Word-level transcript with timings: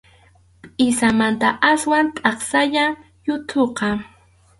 Pʼisaqmanta 0.77 1.47
aswan 1.71 2.05
taksallam 2.15 2.91
yuthuqa. 3.27 3.87